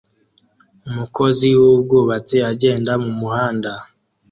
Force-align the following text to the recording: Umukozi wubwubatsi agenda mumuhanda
Umukozi 0.87 1.47
wubwubatsi 1.59 2.37
agenda 2.51 2.91
mumuhanda 3.03 3.71